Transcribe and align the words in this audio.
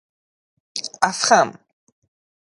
اَفخم 1.07 1.57